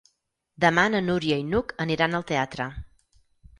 [0.63, 2.69] Demà na Núria i n'Hug aniran al teatre.